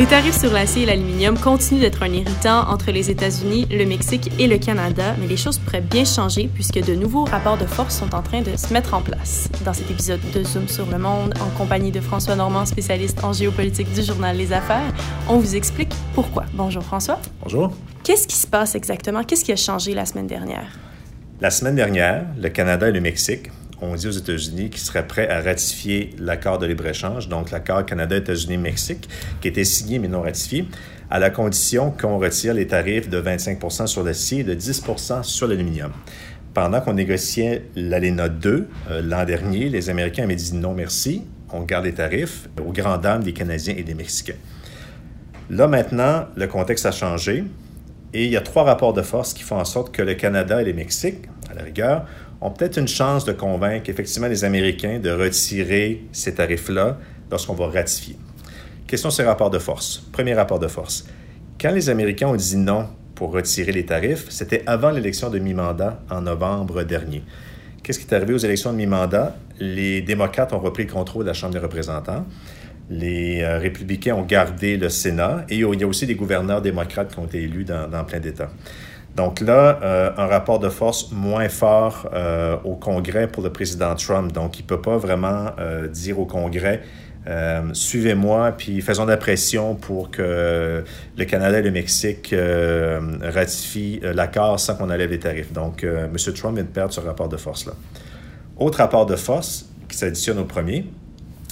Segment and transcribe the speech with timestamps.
[0.00, 4.32] Les tarifs sur l'acier et l'aluminium continuent d'être un irritant entre les États-Unis, le Mexique
[4.38, 7.98] et le Canada, mais les choses pourraient bien changer puisque de nouveaux rapports de force
[7.98, 9.50] sont en train de se mettre en place.
[9.62, 13.34] Dans cet épisode de Zoom sur le monde, en compagnie de François Normand, spécialiste en
[13.34, 14.90] géopolitique du journal Les Affaires,
[15.28, 16.46] on vous explique pourquoi.
[16.54, 17.20] Bonjour François.
[17.42, 17.76] Bonjour.
[18.02, 19.22] Qu'est-ce qui se passe exactement?
[19.22, 20.78] Qu'est-ce qui a changé la semaine dernière?
[21.42, 23.50] La semaine dernière, le Canada et le Mexique
[23.82, 29.08] ont dit aux États-Unis qu'ils seraient prêts à ratifier l'accord de libre-échange, donc l'accord Canada-États-Unis-Mexique,
[29.40, 30.66] qui était signé mais non ratifié,
[31.10, 35.48] à la condition qu'on retire les tarifs de 25% sur l'acier et de 10% sur
[35.48, 35.92] l'aluminium.
[36.54, 41.62] Pendant qu'on négociait l'ALENA 2 euh, l'an dernier, les Américains avaient dit non merci, on
[41.62, 44.34] garde les tarifs aux grandes dames des Canadiens et des Mexicains.
[45.48, 47.44] Là maintenant, le contexte a changé
[48.12, 50.60] et il y a trois rapports de force qui font en sorte que le Canada
[50.60, 52.06] et les Mexiques, à la rigueur,
[52.40, 56.98] ont peut-être une chance de convaincre effectivement les Américains de retirer ces tarifs-là
[57.30, 58.16] lorsqu'on va ratifier.
[58.86, 60.02] Question ces rapports de force.
[60.12, 61.06] Premier rapport de force.
[61.60, 66.00] Quand les Américains ont dit non pour retirer les tarifs, c'était avant l'élection de mi-mandat
[66.10, 67.22] en novembre dernier.
[67.82, 69.36] Qu'est-ce qui est arrivé aux élections de mi-mandat?
[69.58, 72.24] Les démocrates ont repris le contrôle de la Chambre des représentants.
[72.90, 77.12] Les euh, républicains ont gardé le Sénat et il y a aussi des gouverneurs démocrates
[77.12, 78.50] qui ont été élus dans, plein d'États.
[79.14, 83.94] Donc là, euh, un rapport de force moins fort euh, au Congrès pour le président
[83.94, 84.32] Trump.
[84.32, 85.52] Donc, il ne peut pas vraiment
[85.92, 86.82] dire au Congrès,
[87.72, 90.82] suivez-moi, puis faisons de la pression pour que
[91.16, 92.34] le Canada et le Mexique
[93.22, 95.52] ratifient l'accord sans qu'on enlève les tarifs.
[95.52, 96.12] Donc, M.
[96.34, 97.72] Trump vient de perdre ce rapport de force-là.
[98.56, 100.86] Autre rapport de force qui s'additionne au premier,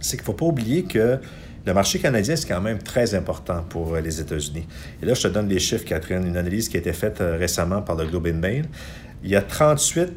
[0.00, 1.18] c'est qu'il ne faut pas oublier que
[1.66, 4.66] le marché canadien, c'est quand même très important pour euh, les États-Unis.
[5.02, 7.36] Et là, je te donne les chiffres, Catherine, une analyse qui a été faite euh,
[7.36, 8.64] récemment par le Globe and Mail.
[9.22, 10.10] Il y a 38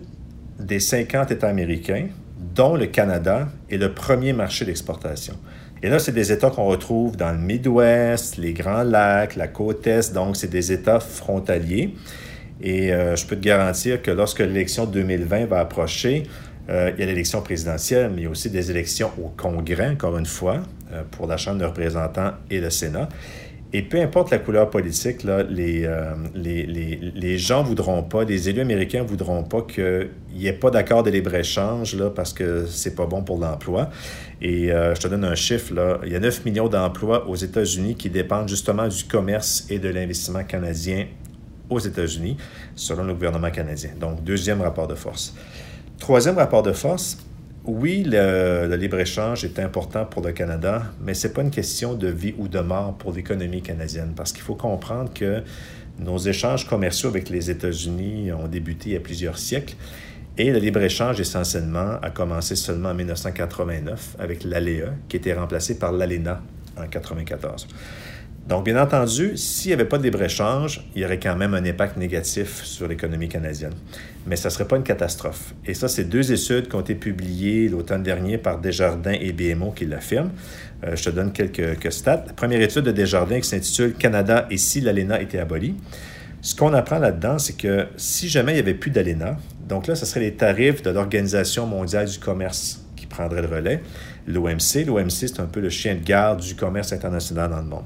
[0.60, 2.08] des 50 États américains,
[2.56, 5.36] dont le Canada, est le premier marché d'exportation.
[5.82, 9.86] Et là, c'est des États qu'on retrouve dans le Midwest, les Grands Lacs, la côte
[9.86, 11.94] Est, donc c'est des États frontaliers.
[12.62, 16.24] Et euh, je peux te garantir que lorsque l'élection 2020 va approcher,
[16.70, 19.90] euh, il y a l'élection présidentielle, mais il y a aussi des élections au Congrès,
[19.90, 23.10] encore une fois, euh, pour la Chambre des représentants et le Sénat.
[23.76, 28.24] Et peu importe la couleur politique, là, les, euh, les, les, les, gens voudront pas,
[28.24, 32.94] les élus américains voudront pas qu'il n'y ait pas d'accord de libre-échange parce que c'est
[32.94, 33.90] pas bon pour l'emploi.
[34.44, 37.96] Et je te donne un chiffre, là, il y a 9 millions d'emplois aux États-Unis
[37.96, 41.08] qui dépendent justement du commerce et de l'investissement canadien
[41.68, 42.38] aux États-Unis,
[42.76, 43.92] selon le gouvernement canadien.
[44.00, 45.34] Donc, deuxième rapport de force.
[46.04, 47.18] Troisième rapport de force,
[47.64, 52.10] oui, le, libre-échange est important pour le Canada, mais ce n'est pas une question de
[52.10, 55.44] vie ou de mort pour l'économie canadienne, parce qu'il faut comprendre que
[56.00, 59.76] nos échanges commerciaux avec les États-Unis ont débuté il y a plusieurs siècles,
[60.38, 65.94] et le libre-échange, essentiellement, a commencé seulement en 1989 avec l'ALEA, qui était remplacé par
[65.94, 66.42] l'ALENA
[66.76, 67.66] en 1994.
[68.48, 71.64] Donc, bien entendu, s'il n'y avait pas de libre-échange, il y aurait quand même un
[71.64, 73.74] impact négatif sur l'économie canadienne.
[74.28, 75.54] Mais ça ne serait pas une catastrophe.
[75.66, 79.72] Et ça, c'est deux études qui ont été publiées l'automne dernier par Desjardins et BMO
[79.72, 80.32] qui l'affirment.
[80.84, 82.26] Euh, je te donne quelques, stats.
[82.28, 85.76] La première étude de Desjardins qui s'intitule Canada et si l'ALENA était abolie.
[86.42, 89.38] Ce qu'on apprend là-dedans, c'est que si jamais il n'y avait plus d'ALENA,
[89.70, 93.82] donc là, ce serait les tarifs de l'Organisation mondiale du commerce qui prendraient le relais,
[94.28, 94.86] l'OMC.
[94.86, 97.86] L'OMC, c'est un peu le chien de garde du commerce international dans le monde.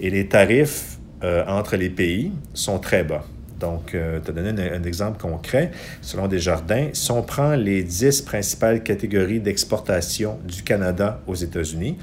[0.00, 3.24] Et les tarifs euh, entre les pays sont très bas.
[3.60, 5.70] Donc, euh, te donner un, exemple concret,
[6.02, 11.96] selon Desjardins, si on prend les 10 principales catégories d'exportation du Canada aux États-Unis,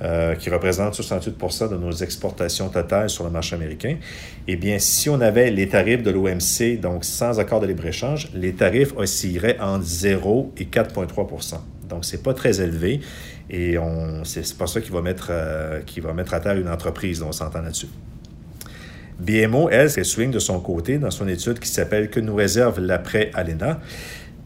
[0.00, 3.96] euh, qui représentent 68% de nos exportations totales sur le marché américain,
[4.48, 8.52] eh bien, si on avait les tarifs de l'OMC, donc sans accord de libre-échange, les
[8.52, 11.26] tarifs oscilleraient entre 0 et 4,3
[11.92, 13.00] Donc, ce n'est pas très élevé.
[13.50, 13.76] Et
[14.24, 17.32] c'est pas ça qui va, mettre, euh, qui va mettre à terre une entreprise, on
[17.32, 17.88] s'entend là-dessus.
[19.20, 22.80] BMO, elle, elle souligne de son côté dans son étude qui s'appelle Que nous réserve
[22.80, 23.78] l'après-ALENA.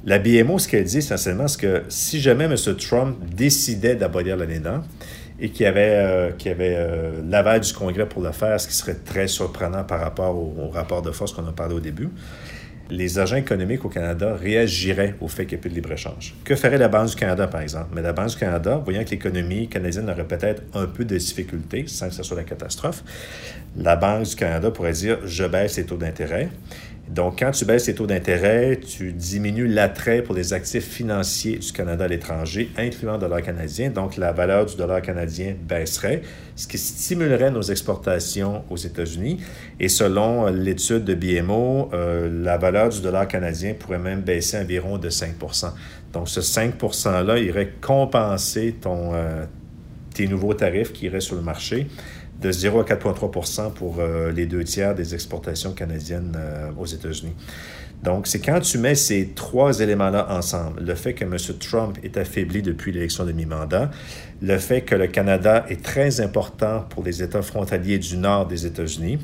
[0.05, 2.57] La BMO, ce qu'elle dit essentiellement, c'est que si jamais M.
[2.79, 4.83] Trump décidait d'abolir l'ALENA
[5.39, 8.75] et qu'il y avait, euh, avait euh, l'aval du Congrès pour le faire, ce qui
[8.75, 12.09] serait très surprenant par rapport au rapport de force qu'on a parlé au début,
[12.91, 16.35] les agents économiques au Canada réagiraient au fait qu'il n'y ait plus de libre-échange.
[16.45, 17.89] Que ferait la Banque du Canada, par exemple?
[17.95, 21.85] Mais la Banque du Canada, voyant que l'économie canadienne aurait peut-être un peu de difficultés,
[21.87, 23.03] sans que ce soit la catastrophe,
[23.77, 26.49] la Banque du Canada pourrait dire je baisse les taux d'intérêt.
[27.09, 31.71] Donc, quand tu baisses les taux d'intérêt, tu diminues l'attrait pour les actifs financiers du
[31.71, 33.91] Canada à l'étranger, incluant le dollar canadien.
[33.91, 36.23] Donc, la valeur du dollar canadien baisserait,
[36.57, 39.39] ce qui stimulerait nos exportations aux États-Unis.
[39.79, 44.99] Et selon l'étude de BMO, euh, la valeur du dollar canadien pourrait même baisser environ
[44.99, 45.73] de 5%
[46.13, 49.45] Donc, ce 5 %-là irait compenser ton, euh,
[50.13, 51.87] tes nouveaux tarifs qui iraient sur le marché
[52.41, 57.35] de 0 à 4,3 pour euh, les deux tiers des exportations canadiennes euh, aux États-Unis.
[58.03, 61.37] Donc, c'est quand tu mets ces trois éléments-là ensemble, le fait que M.
[61.59, 63.91] Trump est affaibli depuis l'élection de mi-mandat,
[64.43, 68.67] le fait que le Canada est très important pour les États frontaliers du nord des
[68.67, 69.19] États-Unis,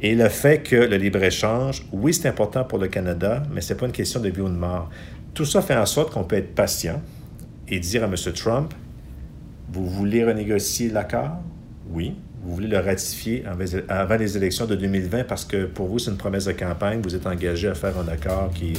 [0.00, 3.78] et le fait que le libre-échange, oui, c'est important pour le Canada, mais ce n'est
[3.78, 4.88] pas une question de vie ou de mort.
[5.34, 7.02] Tout ça fait en sorte qu'on peut être patient
[7.68, 8.14] et dire à M.
[8.34, 8.72] Trump,
[9.72, 11.36] vous voulez renégocier l'accord?
[11.90, 13.44] Oui vous voulez le ratifier
[13.88, 17.00] avant les élections de 2020 parce que pour vous, c'est une promesse de campagne.
[17.02, 18.74] Vous êtes engagé à faire un accord qui,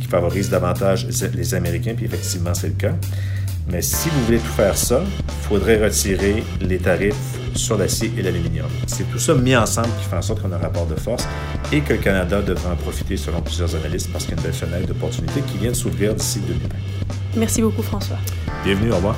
[0.00, 2.94] qui favorise davantage les Américains, puis effectivement, c'est le cas.
[3.68, 7.14] Mais si vous voulez tout faire ça, il faudrait retirer les tarifs
[7.54, 8.68] sur l'acier et l'aluminium.
[8.86, 11.26] C'est tout ça mis ensemble qui fait en sorte qu'on a un rapport de force
[11.72, 14.44] et que le Canada devra en profiter selon plusieurs analystes parce qu'il y a une
[14.44, 16.68] belle fenêtre d'opportunité qui vient de s'ouvrir d'ici 2020.
[17.36, 18.18] Merci beaucoup, François.
[18.64, 19.16] Bienvenue, au revoir.